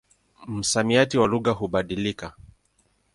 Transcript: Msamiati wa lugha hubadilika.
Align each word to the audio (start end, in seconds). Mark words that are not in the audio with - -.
Msamiati 0.47 1.17
wa 1.17 1.27
lugha 1.27 1.51
hubadilika. 1.51 2.33